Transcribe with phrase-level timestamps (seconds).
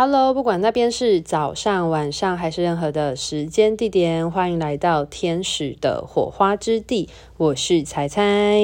[0.00, 7.08] Hello，不管那边是早上、晚上还是任何的时间地点，欢迎来到天使的火花之地。
[7.36, 8.60] 我是采采，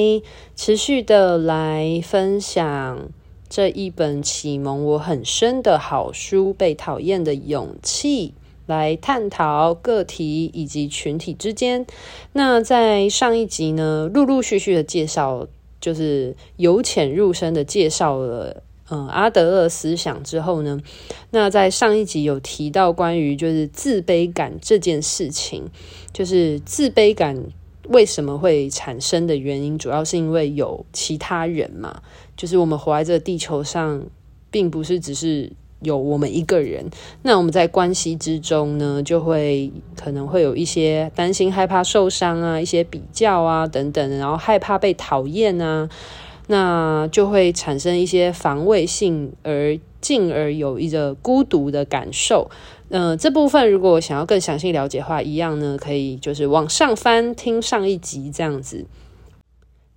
[0.54, 3.08] 持续的来分享
[3.48, 8.28] 这一本启蒙我很深的好书《被讨厌的勇气》，
[8.66, 11.84] 来探讨个体以及群体之间。
[12.34, 15.48] 那在上一集呢，陆陆续续的介绍，
[15.80, 18.62] 就是由浅入深的介绍了。
[18.90, 20.78] 嗯，阿德勒思想之后呢，
[21.30, 25.64] 那在上一集有提到关于就是自卑感这件事情，
[26.12, 27.42] 就是自卑感
[27.88, 32.02] 为什么会产生的原因，主要是因为有其他人嘛，
[32.36, 34.04] 就是我们活在这个地球上，
[34.50, 36.84] 并不是只是有我们一个人。
[37.22, 45.88] 那我们在关系之中呢，就会可能会有一些担心、害怕受伤啊，一些比较啊等等，然后害怕被讨厌啊。
[46.46, 52.50] 那就会产生一些防卫性，而进而有一个孤独的感受。
[52.90, 58.86] 嗯、这部分如果想要更详细了解的话，一样呢，可以就是往上翻听上一集这样子。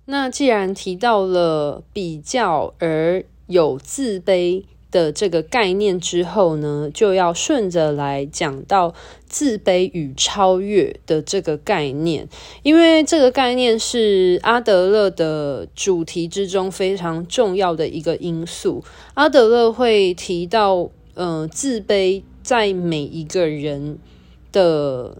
[0.06, 8.94] 那既然提到了比较而有自卑的这个概念之后呢，就要顺着来讲到
[9.26, 12.26] 自卑与超越的这个概念，
[12.62, 18.82] 因为这个概念是阿德勒的主题之中非常重要的一个因素。
[19.14, 23.98] 阿德勒会提到，嗯、自卑在每一个人
[24.50, 25.18] 的，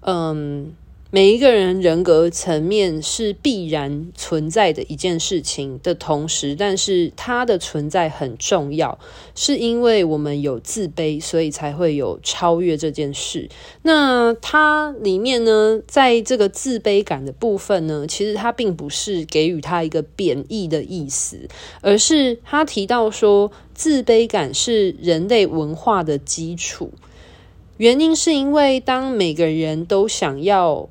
[0.00, 0.72] 嗯。
[1.14, 8.98] 每一个人人格层面是必然存在的一件事情的同时，但是它的存在很重要，
[9.36, 13.48] 是因为我们有自卑，所以才会有超越这件事。
[13.82, 21.48] 那它里面呢，在这个自卑感的部分呢，其实它并不是给予它一个贬义的意思，
[21.80, 26.90] 而是他提到说，自卑感是人类文化的基础。
[27.76, 30.88] 原因是因为当每个人都想要。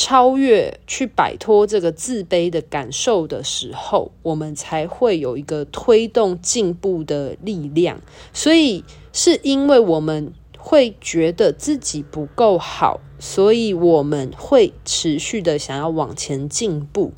[0.00, 8.00] 超越，去摆脱这个自卑的感受的时候，我们才会有一个推动进步的力量。
[8.32, 17.12] 所以，是因为我们会觉得自己不够好，所以我们会持续的想要往前进步。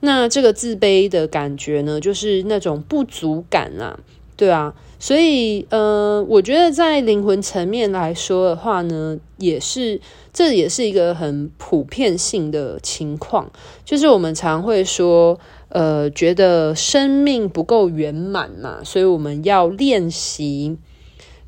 [0.00, 4.00] 那这个自卑的感觉呢，就是那种不足感啊，
[4.34, 4.74] 对啊。
[4.98, 10.00] 所以，呃，我觉得在灵魂层面来说的话呢，也是，
[10.32, 13.50] 这也是一个很普遍性的情况，
[13.84, 15.38] 就是我们常会说，
[15.68, 20.78] 呃，觉得生命不够圆满嘛，所以我们要练习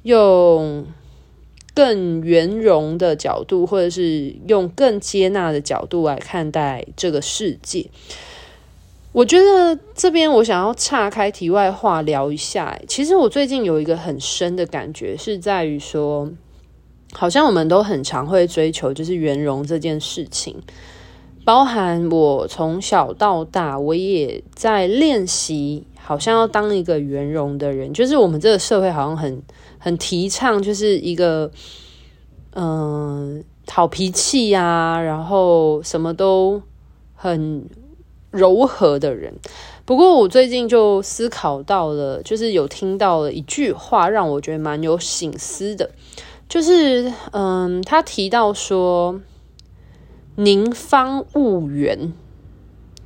[0.03, 0.85] 用
[1.75, 7.87] 更圆融的角度，或者是用更接纳的角度来看待这个世界。
[9.17, 12.79] 我觉得这边我想要岔开题外话聊一下。
[12.87, 16.31] 其实我最近有一个很深的感觉，是在于说，
[17.15, 20.55] 好像我们都很常会追求就是圆融这件事情。
[21.47, 27.91] 包含我从小到大，我也在练习，好像要当一个圆融的人。
[27.95, 29.43] 就是我们这个社会好像很
[29.79, 31.51] 很提倡，就是一个
[32.53, 36.61] 嗯、好脾气呀、啊，然后什么都
[37.15, 37.67] 很。
[38.37, 39.35] 柔和的人，
[39.85, 45.91] 不过我最近就思考到了，就是有听到了一句话，让我觉得蛮有醒思的，
[46.49, 49.21] 就是嗯，他提到说
[50.37, 52.13] “宁方勿圆”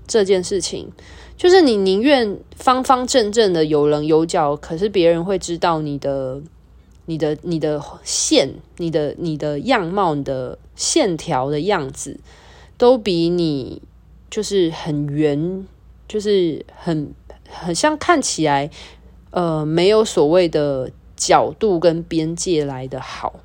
[0.07, 0.91] 这件事情，
[1.37, 6.41] 就是你宁愿方方正正的有棱有角，可是别人会知道你的、
[7.07, 12.19] 你的、你的线、你的、你的样貌、你的线条的样子，
[12.77, 13.83] 都比你。
[14.31, 15.67] 就是很圆，
[16.07, 17.13] 就是很
[17.49, 18.71] 很像看起来，
[19.31, 23.41] 呃，没有所谓的角度跟边界来的好。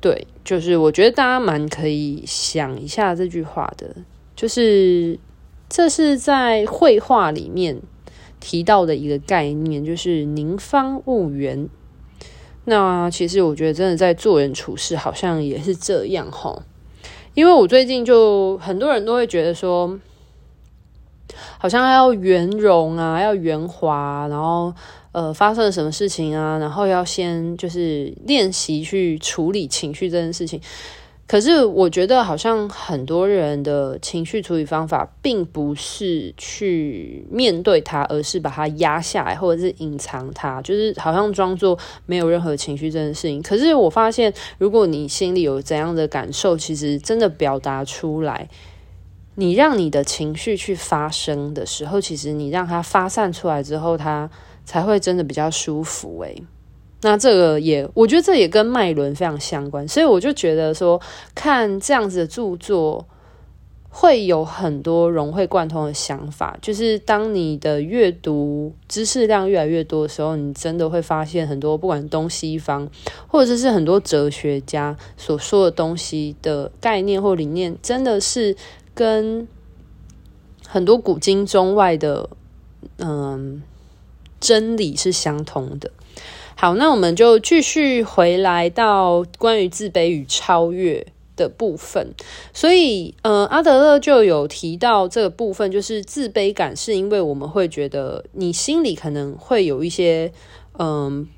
[0.00, 3.96] 对，就是我觉得大家蛮可以想一下这句话的，
[4.36, 5.18] 就是
[5.68, 7.80] 这是在绘画里面
[8.38, 11.68] 提到的一个概念，就是宁方勿圆。
[12.66, 16.62] 那其实我觉得真的在做人处事，好像也是这样哦。
[17.36, 19.98] 因为我最近就很多人都会觉得说，
[21.58, 24.72] 好像要圆融啊，要圆滑，然后
[25.12, 30.58] 呃，发生了什么事情啊，然后要先就是练习去处理情绪这件事情。
[31.28, 41.76] 可是我觉得，好像很多人的情绪处理方法，并不是去面对它，而是把它压下来，或者是隐藏它，就是好像装作
[42.06, 43.42] 没有任何情绪这件事情。
[43.42, 48.48] 可是我发现，如果你心里有怎样的感受，其实真的表达出来，
[49.34, 54.30] 你让你的情绪去发生的时候，其实你让它发散出来之后，它
[54.64, 56.20] 才会真的比较舒服。
[56.22, 56.40] 诶，
[57.02, 61.00] 那这个也，我觉得这也跟脉轮非常相关，所以我就觉得说，
[61.34, 63.06] 看这样子的著作，
[63.90, 66.58] 会有很多融会贯通的想法。
[66.60, 72.88] 就是当你的阅读知识量越来越多的时候，你真的会发现很多，不管东西方，
[73.28, 78.56] 或者是很多哲学家所说的东西的概念或理念，真的是
[78.94, 79.46] 跟
[80.66, 82.28] 很多古今中外的
[82.98, 83.62] 嗯
[84.40, 85.90] 真理是相通的。
[86.58, 91.06] 好，那我们就继续回来到关于自卑与超越
[91.36, 92.14] 的部分。
[92.54, 100.32] 所以，呃，阿德勒就有提到这个部分，就是自卑感是因为我们会觉得你心里可能会有一些
[100.78, 101.28] 嗯、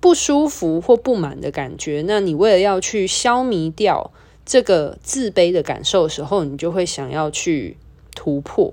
[0.00, 2.02] 不舒服或不满的感觉。
[2.06, 4.10] 那你为了要去消弭掉
[4.46, 7.76] 这个自卑的感受的时候，你就会想要去
[8.14, 8.72] 突破。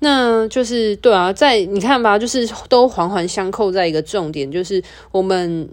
[0.00, 5.68] 那就是对啊，在你看吧，就是都环环相扣在一个重点，就是我们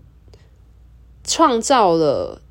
[1.23, 2.41] 创造了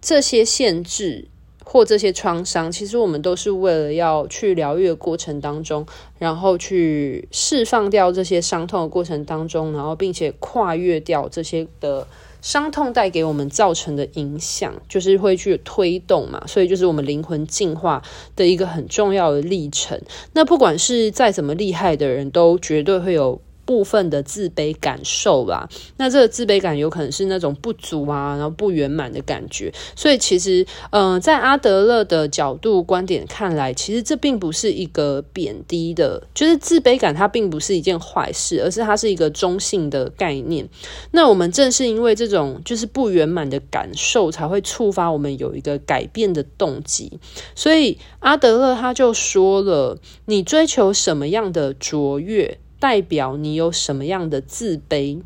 [0.00, 1.28] 这些限制
[1.64, 5.86] 或这些创伤，其实我们都是为了要去疗愈的过程当中，
[6.18, 12.06] 然后去释放掉这些伤痛的过程当中，然后并且跨越掉这些的。
[12.42, 18.02] 伤痛带给我们造成的影响，就是会去推动嘛，所以就是我们灵魂进化
[18.36, 19.98] 的一个很重要的历程。
[20.34, 23.40] 那不管是再怎么厉害的人，都绝对会有。
[23.64, 29.72] 部分的自卑感受吧，那这个自卑感有可能是那种不足啊，然后不圆满的感觉。
[29.94, 40.68] 所以其实，嗯、在阿德勒的角度观点看来，其实这并不是一个贬低的，就是自卑感它并不是一件坏事，而是它是一个中性的概念。
[41.12, 47.18] 那我们正是因为这种就是不圆满的感受，才会触发我们有一个改变的动机。
[47.54, 52.58] 所以阿德勒他就说了：你追求什么样的卓越？
[52.82, 55.22] 代表你有什么样的自卑？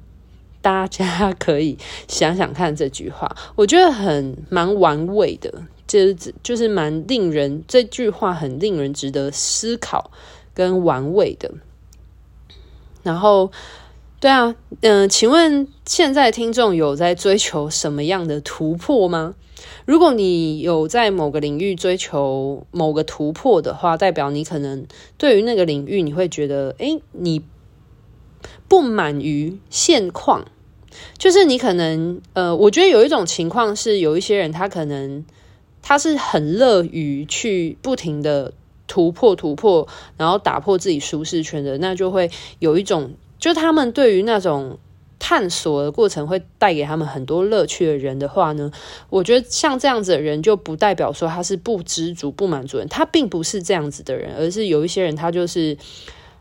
[0.61, 10.11] 大家可以想想看这句话，我觉得很蛮玩味的，就是就是蛮令人这句话很令人值得思考
[10.53, 11.50] 跟玩味的。
[13.03, 13.50] 然后，
[14.18, 19.34] 对啊，嗯、呃，请问现在听众有在追求什么样的突破吗？
[19.84, 24.86] 如果你有在某个领域追求某个突破的话，代表你可能
[25.18, 27.42] 对于那个领域，你会觉得，诶，你
[28.68, 30.46] 不满于现况，
[31.19, 35.24] 就是你可能，呃，我觉得有一种情况是，有一些人他可能
[35.82, 38.54] 他是很乐于去不停的
[38.88, 39.86] 突破突破，
[40.16, 44.78] 然后打破自己舒适圈的，那就会有一种，就他们对于那种。
[45.18, 48.70] 探索的过程会带给他们很多乐趣的人的话呢，
[49.08, 55.76] 我觉得像这样子的人就不代表说他是不知足、不满足人，他并不是这样子的人，而是有一些人他就是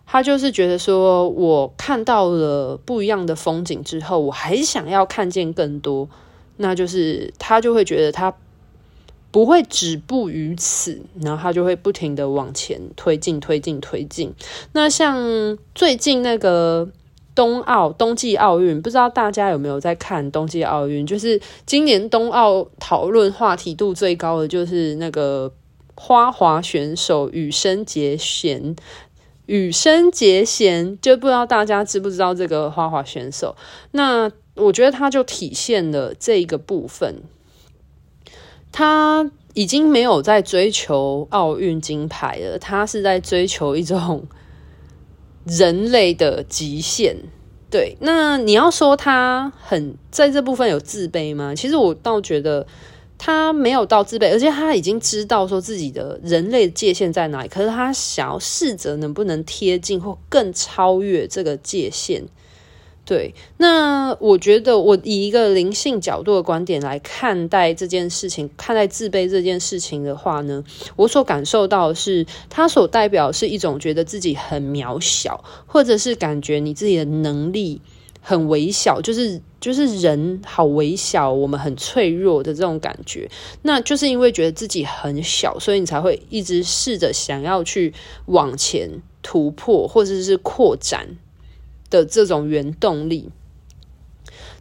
[0.06, 6.10] 他就是觉得说，我看到了不一样的风景之后，我还想要看见更多，
[6.58, 8.36] 那就是他就会觉得他
[9.36, 14.34] 不会止步于此，然后他就会不停的往前推进、推进、推进。
[14.72, 16.88] 那像最近那个。
[17.36, 21.06] 冬奥冬季奥运，不知道大家有没有在看冬季奥运？
[21.06, 25.52] 就是今年冬奥讨论话题度最高的，就是那个
[25.96, 28.74] 花滑选手羽生结弦。
[29.48, 33.54] 羽生结弦，就不知道大家知不知道这个花滑选手？
[33.92, 37.16] 那我觉得他就体现了这一个部分，
[38.76, 44.28] 他已经没有在追求奥运金牌了，他是在追求一种。
[45.48, 47.16] 人类的极限，
[47.70, 51.54] 对，那你要说他很在这部分有自卑吗？
[51.54, 52.66] 其实我倒觉得
[53.16, 62.26] 他没有到自卑，而且他已经知道说自己的人类界限在哪里，可是他想要试着能不能贴近或更超越这个界限。
[63.06, 70.64] 对，那我觉得我以一个灵性角度的观点来看待这件事情，看待自卑这件事情的话呢，
[70.96, 77.80] 我所感受到的是，它所代表是一种觉得自己很渺小，或者是感觉你自己的能力
[78.22, 83.30] 很微小，就是就是人好微小，我们很脆弱的这种感觉。
[83.62, 87.94] 那就是因为觉得自己很小，所以你才会一直试着想要去
[88.26, 88.90] 往前
[89.22, 91.18] 突破，或者是扩展。
[91.96, 93.30] 的这种原动力，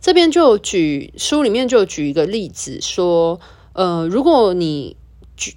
[0.01, 3.41] 这边就举书里面就举一个例子说，
[3.73, 4.97] 呃，如果你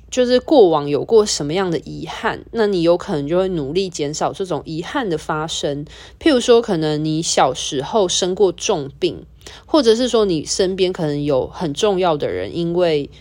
[0.10, 5.86] 就是过往有过什么样的遗憾，那你有可能就会努力减少这种遗憾的发生。
[6.19, 9.24] 譬如说，可能你小时候生过重病，
[9.67, 13.12] 或者是说你身边可能有很重要的人因为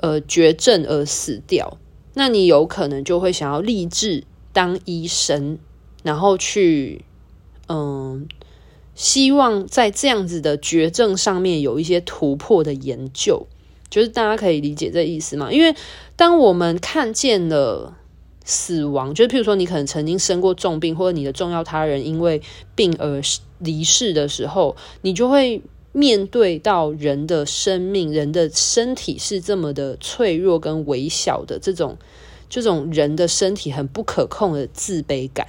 [0.00, 1.78] 呃绝症而死掉，
[2.14, 5.58] 那你有可能就会想要立志当医生，
[6.02, 7.04] 然后去。
[7.68, 8.28] 嗯，
[8.94, 13.46] 希望在这样子的绝症上面有一些突破的研究，
[13.88, 15.52] 就是大家可以理解这意思吗？
[15.52, 15.74] 因为
[16.16, 17.96] 当我们看见了
[18.44, 22.42] 死亡，就是譬如说你可能曾经生过重病，或者你的重要他人因为
[22.74, 23.20] 病而
[23.58, 25.62] 离世的时候，你就会。
[25.96, 31.96] 面对到人的生命，人的身体是这么的脆弱跟微小的这种，
[32.50, 35.46] 这种人的身体很不可控的自卑感，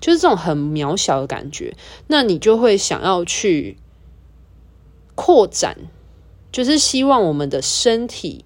[0.00, 1.74] 就是这种很渺小的感觉，
[2.06, 3.76] 那你就会想要去
[5.14, 5.76] 扩展，
[6.52, 8.44] 就是希望我们的身体，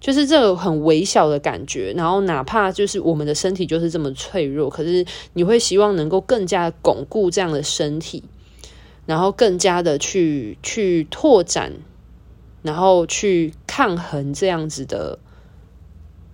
[0.00, 8.24] 就是这个很微小的感觉，然后哪怕就是我们的身体就是这么脆弱，可是你会希望能够更加巩固这样的身体。
[9.06, 11.72] 然后更加的去去拓展，
[12.60, 15.18] 然后去抗衡这样子的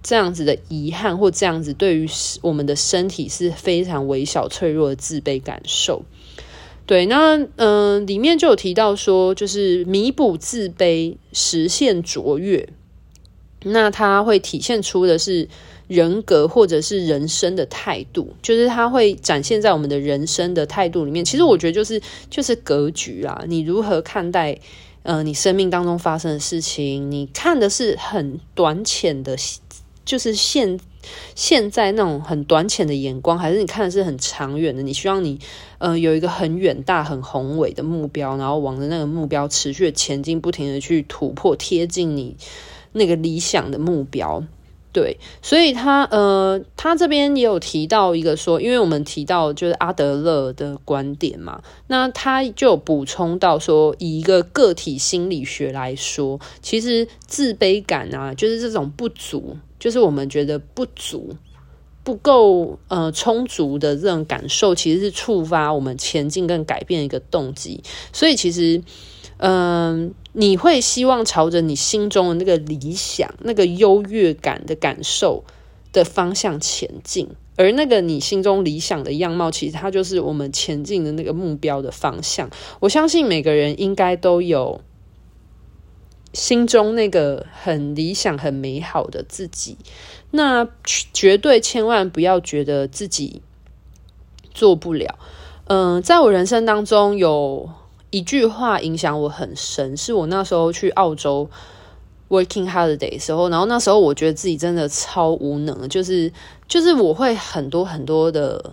[0.05, 2.09] 这样子的遗憾，或这样子对于
[2.43, 6.05] 我们的身体是非常微小脆弱的自卑感受。
[6.87, 12.69] 对，那嗯、里面就有提到说，就是弥补自卑，实现卓越。
[13.65, 15.49] 那它会体现出的是。
[15.87, 21.23] 人格或者是人生的态度，就是它会展现在我们的人生的态度里面。
[21.23, 24.59] 其实我觉得就是就是格局啦，你如何看待
[25.03, 27.11] 呃你生命当中发生的事情？
[27.11, 29.37] 你看的是很短浅的，
[30.05, 30.79] 就是现
[31.35, 34.83] 现在那种很短浅的眼光，还是你看的是很长远的？
[34.83, 35.39] 你希望你
[35.79, 42.37] 呃有一个很远大、很宏伟的目标，然后往着那个目标持续的前进，不停的去突破，贴近你
[42.93, 44.45] 那个理想的目标。
[44.93, 61.37] 对，所以他呃，他这边也有提到一个说，因为我们提到就是阿德勒的观点嘛，那他就补充到说，以一个个体心理学来说，其实自卑感啊，就是这种不足，就是我们觉得不足、
[62.03, 67.83] 不够呃充足的这种感受，其实是触发我们前进跟改变一个动机。
[68.13, 68.83] 所以其实，
[69.39, 75.45] 嗯、你会希望朝着你心中的那个理想、那个优越感的感受
[75.93, 82.51] 的方向前进，而那个你心中理想的样貌，其实它就是我们前进的那个目标的方向。
[82.81, 84.81] 我相信每个人应该都有
[86.35, 89.79] 心中那个很理想、很美好的自己，
[90.33, 90.69] 那
[91.15, 93.41] 绝对千万不要觉得自己
[94.53, 95.19] 做不了。
[95.69, 97.71] 嗯、在我人生当中有。
[98.11, 101.51] 一句话影响我很深，是我那时候去澳洲
[102.29, 106.33] working holiday 的时候，然后那时候我觉得自己真的超无能，就是
[106.69, 108.73] 就是我会很多很多的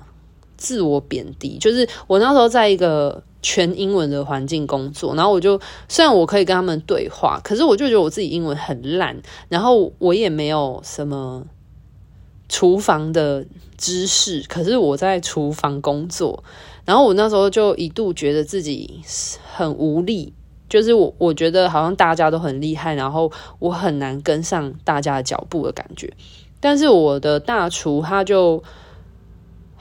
[0.58, 11.46] 自我贬低，就是我那时候在一个全英文的环境工作，然后我就虽然我可以跟他们对话，可是我就觉得我自己英文很烂，然后我也没有什么
[12.48, 13.46] 厨房的
[13.78, 16.44] 知识，可是我在厨房工作。
[16.84, 19.02] 然后我那时候就一度觉得自己
[19.54, 20.34] 很无力，
[20.68, 26.12] 就是我我觉得好像大家都很厉害，然后我很难跟上大家的脚步的感觉。
[26.60, 28.64] 但是我的大厨他就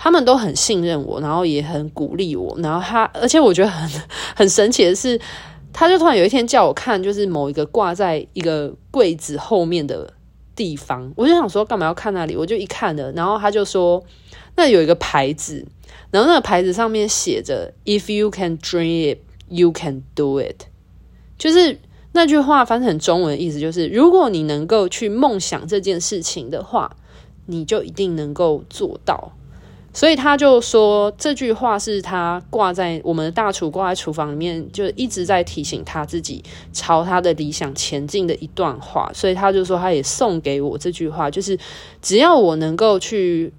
[0.03, 2.57] 他们都很信任我，然后也很鼓励我。
[2.63, 4.03] 然后他而且我觉得很
[4.35, 5.21] 很神奇的是，
[5.75, 10.11] 他就突然有一天叫我看，就是某一个挂在一个柜子后面的
[10.57, 12.35] 地方，我就想说干嘛要看那里？
[12.35, 14.03] 我就一看了，然后他就说
[14.57, 15.67] 那有一个牌子。
[16.11, 20.63] 然后那个牌子上面写着 "If you can dream it, you can do it"，
[21.37, 21.79] 就是
[22.13, 26.97] 那句话翻成中文的意思就是，如果你能够去梦想这件事情的话，
[27.47, 29.33] 你就一定能够做到。
[29.93, 36.43] 所以他就说这句话是他挂在我们的大厨挂在厨房里面，就一直在提醒他自己
[36.73, 39.11] 朝他的理想前进的一段话。
[39.13, 41.59] 所以他就说他也送给我这句话，就是
[42.03, 43.53] 只要我能够去。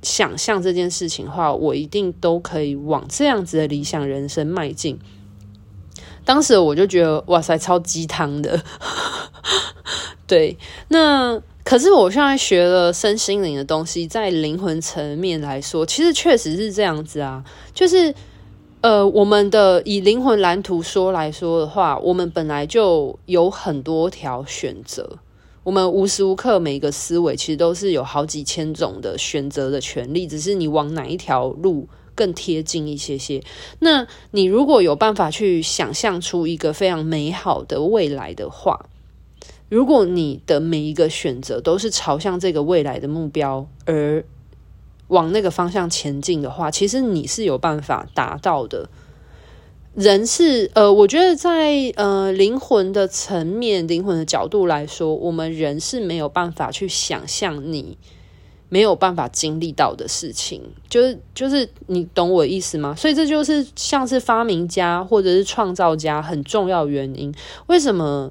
[0.00, 4.96] 想象这件事情的话，我一定都可以往这样子的理想人生迈进。
[6.28, 8.62] 当时我就觉得，哇塞，超鸡汤的。
[10.28, 10.58] 对，
[10.88, 17.42] 那可是我现在学了身心灵的东西，在灵魂层面来说，其实确实是这样子啊。
[17.72, 18.14] 就是
[18.82, 25.20] 呃，我们的以灵魂蓝图说来说的话，我们本来就有很多条选择。
[25.64, 33.40] 我们无时无刻每一个思维其实都是有好几千种的选择的权利，只是你往哪一条路更贴近一些些。
[33.78, 38.86] 那你如果有办法去想象出一个非常美好的未来的话，
[39.68, 44.24] 如果你的每一个选择都是朝向这个未来的目标而
[45.06, 48.90] 往那个方向前进的话，其实你是有办法达到的。
[49.94, 57.98] 人是呃，我觉得在呃灵魂的层面、灵魂的角度来说，我们人是没有办法去想象你
[58.68, 62.94] 没有办法经历到的事情，就是就是你懂我意思吗？
[62.94, 67.32] 所以这就是像是发明家或者是创造家很重要原因。
[67.68, 68.30] 为什么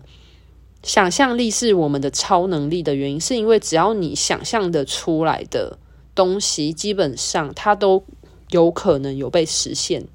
[0.83, 3.19] 想象力是我们的超能力的原因？
[3.19, 5.79] 是因为只要你想象的出来的
[6.13, 8.03] 东西，基本上它都
[8.51, 10.07] 有可能有被实现。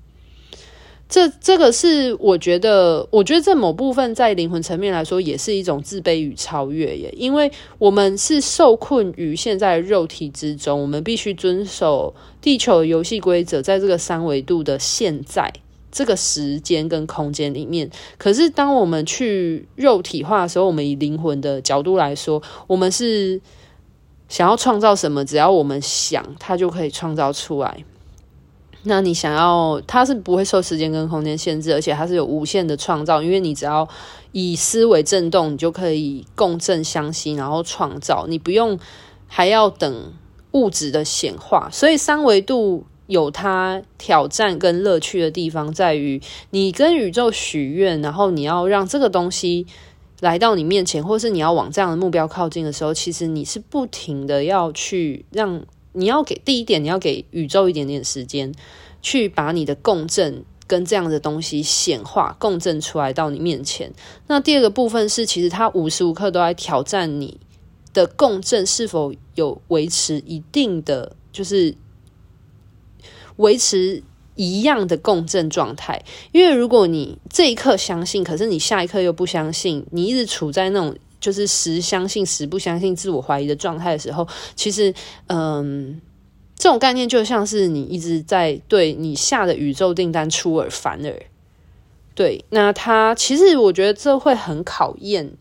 [1.13, 7.13] 这这个是我觉得，我觉得这某部分在灵魂层面来说，也是一种自卑与超越耶。
[7.15, 15.53] 因为我们是受困于现在的肉体之中，我们必须遵守地球的游戏规则，在这个三维度的现在
[15.91, 17.91] 这个时间跟空间里面。
[18.17, 23.39] 可是当我们去肉体化的时候，我们以灵魂的角度来说，我们是
[24.31, 27.85] 想要创造什么，只要我们想，它就可以创造出来。
[28.85, 33.89] 那你想要，它是不会受时间跟空间限制，而且它是有无限的创造，因为你只要
[34.33, 38.77] 以思维震动，你就可以共振相吸，然后创造，你不用
[39.29, 40.13] 还要等
[40.51, 41.69] 物质的显化。
[41.71, 46.21] 所以三维度有它挑战跟乐趣的地方，在于
[46.51, 49.65] 你跟宇宙许愿，然后你要让这个东西
[50.19, 55.63] 来到你面前，或是你要往这样的目标靠近的时候，其实你是不停的要去让。
[55.93, 58.53] 你要给第一点，你要给宇宙一点点时间，
[59.03, 63.93] 去把你的共振跟这样的东西显化、共振出来到你面前。
[64.27, 67.39] 那第二个部分是，其实它无时无刻都在挑战你
[67.93, 71.75] 的共振是否有维持一定的，就是
[73.37, 74.03] 维持
[74.35, 76.03] 一样的共振状态。
[76.33, 80.97] 因为如果你这一刻相信，可是你下一刻又不相信，你一直处在那种。
[81.23, 84.27] 就是时相信时不相信、自我怀疑的状态的时候，
[84.57, 84.93] 其实，
[85.29, 86.01] 嗯，
[86.57, 91.23] 这种概念就像是你一直在对你下的宇宙订单出尔反尔。
[92.15, 95.33] 对，那他其实我觉得这会很考验，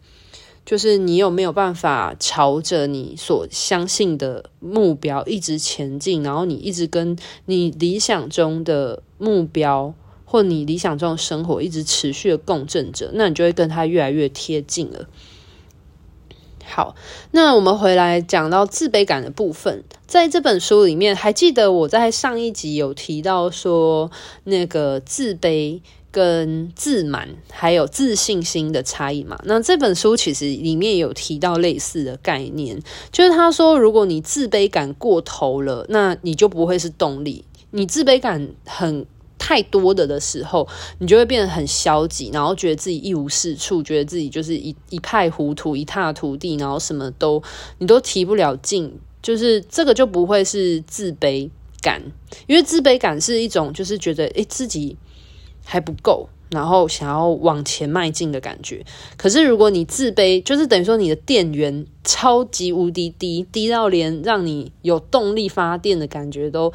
[0.65, 15.07] 就是你有没有办法朝着你所相信的目标一直前进，然后你一直跟你理想中的目标或你理想中的生活一直持续的共振着，那你就会跟他越来越贴近了。
[16.71, 16.95] 好，
[17.31, 24.09] 那我们回来讲到自卑感的部分，在这本书里面，还记得我在上一集有提到说，
[24.45, 25.81] 那个自卑
[26.11, 29.37] 跟自满还有自信心的差异嘛？
[29.43, 32.81] 那这本书其实里面有提到类似的概念，
[33.11, 39.05] 就是他说，如果你自卑感过头了，那你就不会是动力，你自卑感很。
[39.43, 40.67] 太多的的时候，
[40.99, 47.41] 你就会变得很消极，然后觉得自己一无是处，觉得自己就是一一派糊涂、一塌涂地，然后什么都
[47.79, 51.49] 你都提不了劲，就是这个就不会是自卑
[51.81, 52.03] 感，
[52.45, 54.95] 因为自卑感是一种就是觉得诶自己
[55.65, 58.85] 还不够，然后想要往前迈进的感觉。
[59.17, 66.71] 可是如果你自卑，就是等于说你的电源超级无敌低，低到连让你有动力发电的感觉都。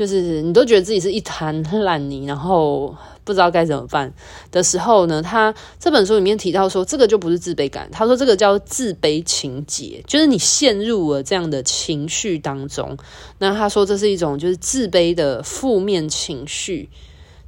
[0.00, 4.10] 就是你都觉得自己是一滩烂泥，然后不知道该怎么办
[4.50, 12.96] 的时候呢，他这本书里面提到说，这个就不是自卑感，他说这个叫自卑情结，就是你陷入了这样的情绪当中。
[13.40, 16.88] 那他说这是一种就是自卑的负面情绪。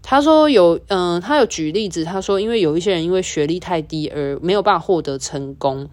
[0.02, 5.88] 他说有，嗯、他有举例子，他说因为有一些人因为学历太低而没有办法获得成功。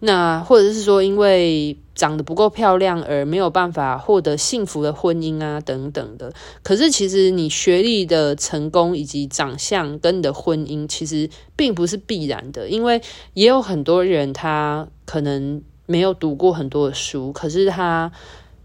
[0.00, 6.32] 那或者是说，因为长得不够漂亮而没有办法获得幸福的婚姻啊，等等的。
[6.62, 13.00] 可是其实你学历的成功以及长相跟你的婚姻其实并不是必然的，因为
[13.34, 18.10] 也有很多人他可能没有读过很多的书，可是他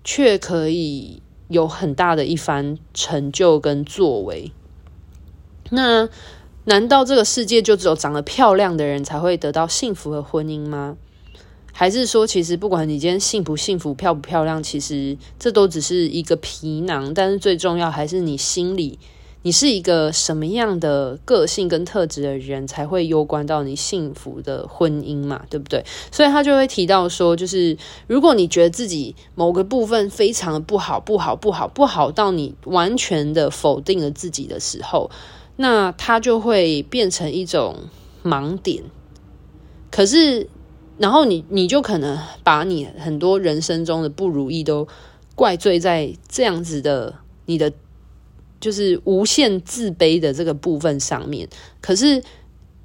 [0.04, 4.52] 却可以有很大的一番成就跟作为。
[5.70, 6.08] 那
[6.64, 10.96] 难道这个世界就只有长得漂亮的人才会得到幸福的婚姻吗？
[11.80, 17.14] 还是说，其实不管你今天幸不幸福、漂不漂亮，其实这都只是一个皮囊。
[17.14, 18.98] 但是最重要还是你心里，
[19.44, 25.86] 你是一个什么样的个性跟特质的人，才会攸关到你幸福的婚姻嘛，对不对？
[26.12, 35.12] 所以他就会提到说，就是如果你觉得自己某个部分非常的不好、不好、不好、不好到你完全的否定了自己的时候，
[35.58, 37.76] 那它就会变成一种
[38.24, 38.84] 盲点。
[39.92, 40.50] 可是。
[40.98, 44.88] 然后你你就可能把你很多人生中的不如意都
[45.36, 47.14] 怪罪在这样子的
[47.46, 47.72] 你的
[48.60, 51.48] 就是无限自卑的这个部分上面。
[51.82, 52.24] 可是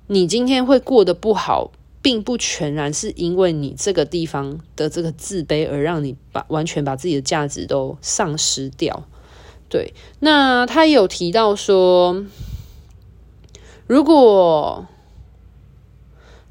[0.09, 1.73] 你今天会过得不好，
[2.03, 9.05] 并不全然是因为你这个地方的这个自卑而让你把完全把自己的价值都丧失掉。
[9.71, 12.25] 对，那他有提到说，
[13.87, 14.87] 如果。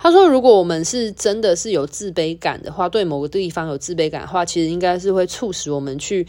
[0.03, 6.25] 他说，如果我们是真的是有自卑感的话，对某个地方有自卑感的话，其实应该是会促使我们去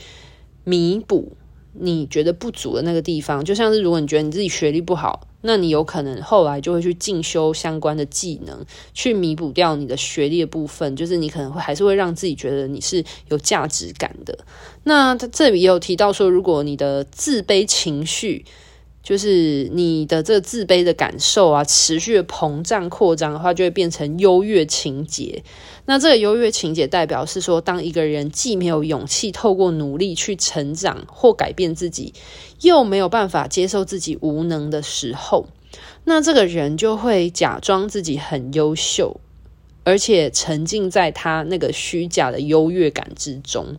[0.64, 1.32] 弥补
[1.72, 3.42] 你觉得不足的那个地方。
[3.42, 10.94] 就像是如果你觉得你自己学历不好，那你有可能后来就会去进修相关的技能，去弥补掉你的学历的部分。
[10.94, 14.38] 就是你可能会还是会让自己觉得你是有价值感的。
[14.85, 18.44] 那他这里也有提到说，如果你的自卑情绪，
[19.03, 25.43] 就是你的这个自卑的感受啊，持续的膨胀扩张的话，就会变成优越情节。
[25.87, 32.15] 那这个优越情节代表是说，当一个人既没有勇气透过努力去成长或改变自己，
[32.61, 35.49] 又没有办法接受自己无能的时候，
[36.05, 39.21] 那这个人就会假装自己很优秀，
[39.83, 43.77] 而且沉浸在他那个虚假的优越感之中，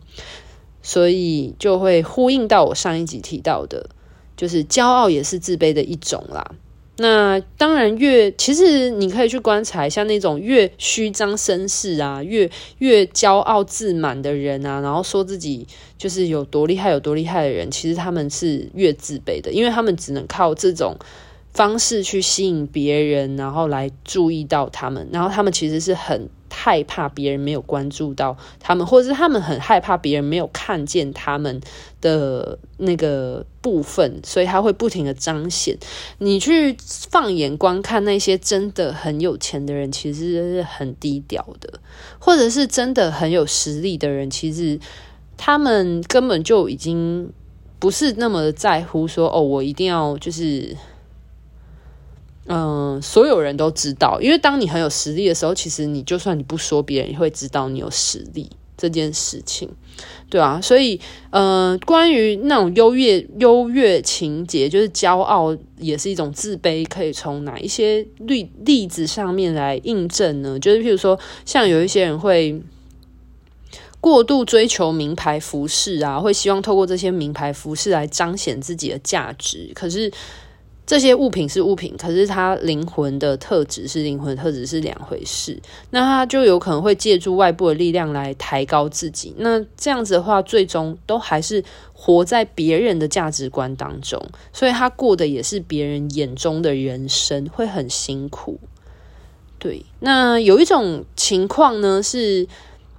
[0.81, 3.89] 所以就会呼应到我上一集提到的。
[4.35, 6.43] 就是骄傲也是自卑的一种啦。
[6.97, 15.67] 那当然越，其实你可以去观察一下那种越虚张声势啊，越越骄傲自满的人啊，然后说自己
[15.97, 20.95] 就是有多厉害有多厉害的人，其实他们是越自卑的，因为他们只能靠这种
[21.51, 26.29] 方式去吸引别人，然后来注意到他们，然后他们其实是很。
[26.53, 31.59] 害怕别人没有关注到他们，或者是他们很害怕别人没有看见他们
[31.99, 35.75] 的那个部分，所以他会不停的彰显。
[36.19, 36.77] 你去
[37.09, 41.79] 放眼观看那些真的很有钱的人，其实是很低调的，
[42.19, 44.79] 或者是真的很有实力的人，其实
[45.35, 47.31] 他们根本就已经
[47.79, 50.77] 不是那么在乎说哦，我一定要就是。
[52.45, 59.69] 嗯，所有人都知道，因为当你很有实力的时候，其实你就算你不说，别人也会知道你有实力这件事情，
[60.29, 60.59] 对啊。
[60.61, 70.59] 所以，嗯，关于那种优越优越情节，就是骄傲也是一种自卑，可以从哪一些例例子上面来印证呢？
[70.59, 72.61] 就是譬如说，像有一些人会
[74.01, 80.11] 过度追求名牌服饰啊，会希望透过这些名牌服饰来彰显自己的价值，可是。
[80.85, 85.57] 这些物品是物品，可是他灵魂的特质是灵魂特质是两回事。
[85.91, 89.33] 那他就有可能会借助外部的力量来抬高自己。
[89.37, 98.59] 那这样子的话，最终都还是活在别人的价值观当中，所以他过的也是别人眼中的人生，会很辛苦。
[99.57, 102.47] 对，那有一种情况呢是。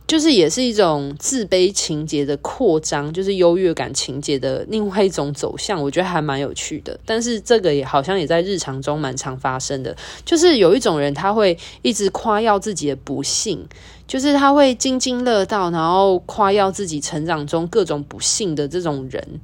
[0.07, 6.99] 就是也是一种自卑情节的扩张，就是优越感情节的另外一种走向，我觉得还蛮有趣的。
[7.07, 13.67] 但是这个也好像也在日常中蛮常发生的，就是有一种人他会一直夸耀自己的不幸，
[14.07, 19.41] 就是他会津津乐道，然后夸耀自己成长中各种不幸的这种人，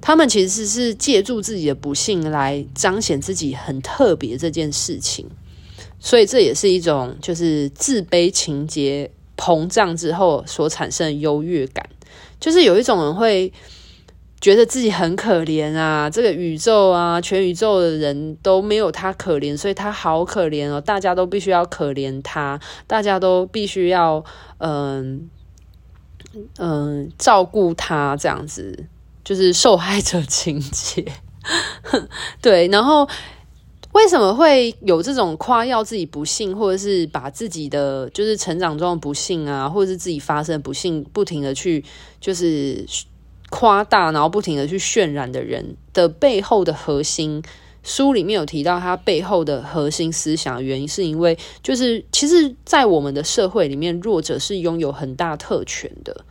[0.00, 5.28] 他们其实是借助自己的不幸来彰显自己很特别这件事情，
[5.98, 9.10] 所以这也是一种就是自卑情节。
[9.42, 11.84] 膨胀之后所产生的优越感，
[12.38, 13.52] 就是有一种人会
[14.40, 24.24] 觉得自己很可怜啊，这个宇宙啊，全宇宙的人都没有他可怜，所以他好可怜哦，大家都必须要可怜他，大家都必须要
[24.58, 25.28] 嗯
[26.58, 28.86] 嗯照顾他，这样子
[29.24, 31.04] 就是受害者 情节，
[32.40, 33.08] 对，然后。
[33.92, 41.84] 为什么会有这种夸耀自己不幸，或者是把自己的就是成长中的不幸啊，或者是自己发生不幸，不停的去
[42.18, 42.86] 就是
[43.50, 47.42] 夸大，然后不停的去渲染的人的背后的核心，
[47.82, 56.24] 书里面有提到他背后的核心思想原因，是因为就是其实，在我们的社会里面，弱者是拥有很大特权的。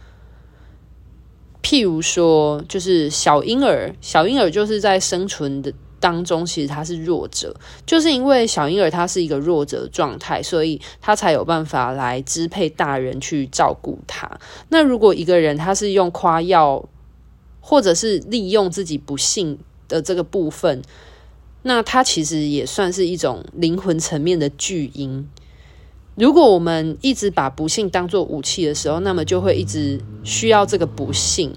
[1.62, 5.72] 譬如说，就是小婴儿，小婴儿就是在生存的。
[6.02, 14.30] 当中其实他是弱者，就是因为小婴儿他是一个弱者的状态，所以他才有办法来支配大人去照顾他。
[14.68, 16.84] 那如果一个人他是用夸耀，
[17.62, 20.82] 或者是利用自己不幸的这个部分，
[21.62, 25.30] 那他其实也算是一种灵魂层面的巨婴。
[26.16, 31.54] 如果我们一直把不幸当做武器的时候，那么就会一直需要这个不幸。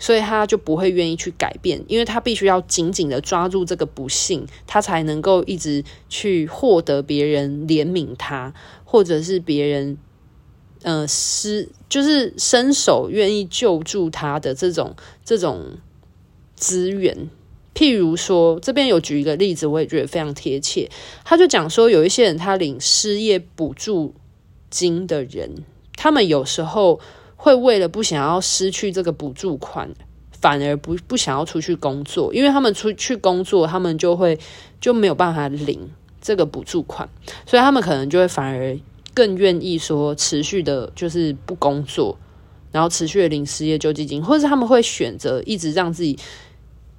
[0.00, 9.98] 所以他就不会愿意去改变，因为他必须要紧紧的抓住这个不幸，他才能够一直去获得别人怜悯他，或者是别人，
[10.82, 15.78] 呃，施就是伸手愿意救助他的这种这种
[16.54, 17.28] 资源。
[17.74, 20.88] 譬如说，这边有举一个例子，我也觉得非常贴切。
[21.24, 24.14] 他就讲说，有一些人他领失业补助
[24.70, 25.64] 金的人，
[25.96, 27.00] 他们有时候。
[27.40, 29.88] 会为了不想要失去这个补助款，
[30.32, 34.36] 反而不不想要出去工作，因为他们出去工作，他们就会
[34.80, 35.88] 就没有办法领
[36.20, 37.08] 这个补助款，
[37.46, 38.76] 所以他们可能就会反而
[39.14, 42.18] 更愿意说持续的，就是不工作，
[42.72, 46.18] 然后持续的领失业救济金，或者他们会选择一直让自己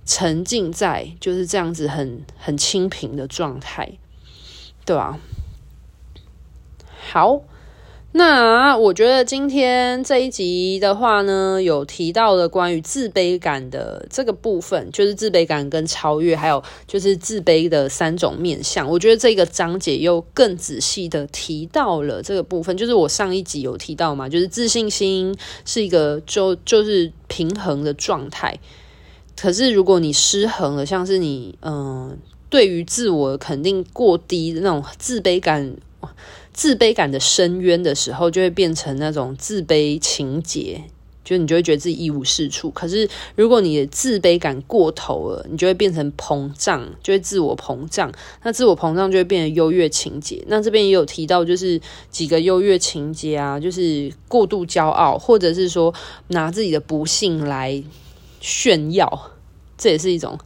[0.05, 3.91] 沉浸在就是这样子很很清贫的状态，
[4.85, 5.19] 对吧？
[7.11, 7.41] 好。
[8.11, 18.89] 那我觉得今天这一集的话呢，有提到了关于自卑感的这个部分，就是自卑感跟超越，还有就是自卑的三种面向。
[18.89, 28.57] 我觉得这个章节又更仔细的提到了这个部分，就是我上一集有提到嘛，就是自信心是一个就就是平衡的状态。
[29.39, 32.17] 可是如果你失衡了，像是你嗯、
[32.49, 35.75] 对于自我肯定过低的那种自卑感。
[36.53, 40.83] 自卑感的深渊的时候，就会变成那种自卑情结，
[41.23, 42.69] 就你就会觉得自己一无是处。
[42.71, 48.11] 可是如果你的自卑感过头了，你就会变成膨胀，就会自我膨胀。
[48.43, 50.43] 那自我膨胀就会变成优越情节。
[50.47, 55.93] 那这边也有提到，就是几个优越情节啊，就是过度骄傲，或者是说
[56.29, 57.81] 拿自己的不幸来
[58.41, 59.31] 炫耀，
[59.77, 60.37] 这也是一种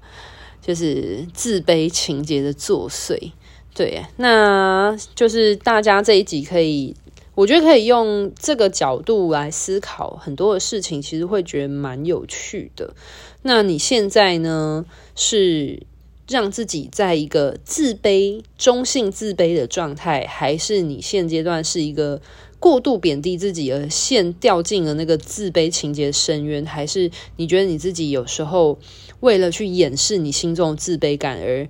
[0.62, 3.32] 就是自卑情节的作祟。
[3.76, 6.96] 对，那就是大家这一集可以，
[7.34, 12.94] 我觉得可以用这个角度来思考很多的事情，其实会觉得蛮有趣的。
[13.42, 15.82] 那你现在呢，是
[16.28, 22.22] 让自己在一个自卑、中性自卑的状态，还是你现阶段是一个
[22.60, 26.64] 过度贬低自己而陷掉进了那个自卑情节深渊？
[26.64, 28.78] 还是你觉得你自己有时候
[29.22, 31.68] 为了去掩饰你心中的自卑感而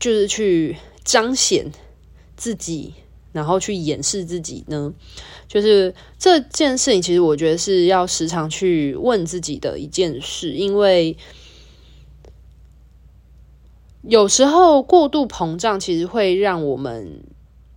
[0.00, 0.76] 就是去。
[1.04, 1.70] 彰显
[2.36, 2.94] 自己，
[3.32, 4.92] 然后去掩饰自己呢？
[5.46, 11.16] 就是这件事情，其实我觉得是要时常去问自己的一件事，因为
[14.02, 17.22] 有时候过度膨胀，其实会让我们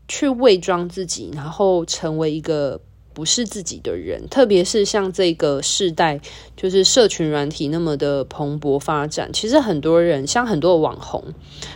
[0.07, 2.81] 去伪装自己，然后成为一个。
[3.17, 6.21] 不是自己的人，特别是像这个世代，
[6.56, 9.34] 就是社群软体那么的蓬勃发展。
[9.34, 11.23] 其实很多人，像很多网红，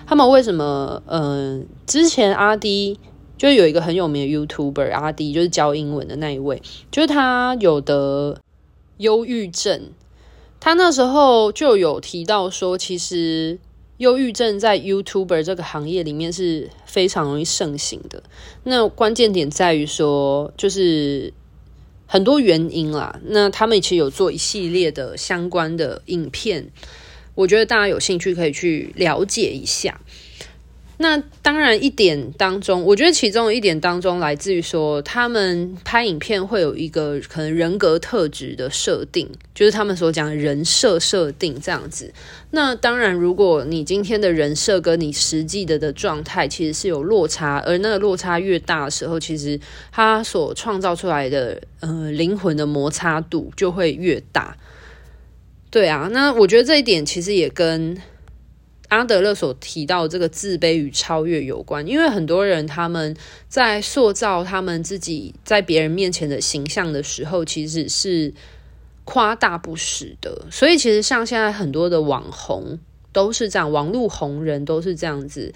[0.05, 1.01] 他们为什么？
[1.07, 1.21] 嗯、
[1.57, 2.99] 呃，之前阿滴
[3.39, 8.37] 就有一个很有名的 YouTuber，阿滴就是教英文的那一位，就是他有得
[8.97, 9.89] 忧郁症，
[10.59, 13.57] 他那时候就有提到说，其实。
[14.01, 18.23] 忧郁症在 YouTuber 这个行业里面是非常容易盛行的。
[18.63, 21.31] 那关键点在于说，就是
[22.07, 23.19] 很多原因啦。
[23.25, 26.71] 那他们其实有做一系列的相关的影片，
[27.35, 30.01] 我觉得大家有兴趣可以去了解一下。
[31.01, 42.13] 那当然，一点当中，我觉得其中一点当中来自于说，他们拍影片会有一个可能人格特质的设定，就是他们所讲的人设设定这样子。
[42.51, 49.59] 那当然，如果你今天的人设跟你实际的的状态其实是有落差，而那个落差越大的时候，其实
[49.91, 54.55] 他所创造出来的呃灵魂的摩擦度就会越大。
[55.71, 57.97] 对啊，那我觉得这一点其实也跟。
[58.91, 63.15] 阿德勒所提到这个自卑与超越有关，因为很多人他们
[63.47, 68.33] 在塑造他们自己在别人面前的形象的时候，其实是
[69.05, 70.45] 夸大不实的。
[70.51, 72.79] 所以，其实像现在很多的网红
[73.13, 75.53] 都是这样，网络红人都是这样子。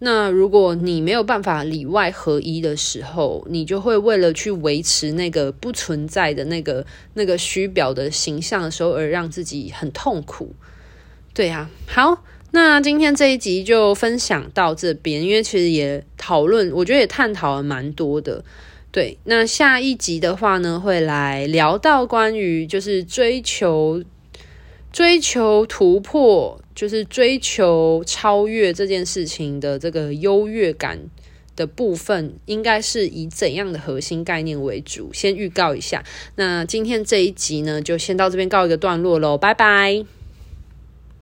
[0.00, 10.56] 那如果你没有办法里外合一的时候，你就会为了去维持那个不存在的那个那个虚表的形象的时候，而让自己很痛苦。
[11.32, 12.24] 对啊，好。
[12.54, 18.44] 那今天这一集就分享到这边，因为其实也讨论，我觉得也探讨了蛮多的。
[18.90, 24.04] 对，那下一集的话呢，会来聊到关于就是追求、
[24.92, 30.98] 追求突破，就是追求超越这件事情的这个优越感
[31.56, 35.10] 的部分，应该是以怎样的核心概念为主？
[35.14, 36.04] 先预告一下，
[36.36, 40.21] 那今天这一集呢，就先到这边告一个段落喽，拜拜。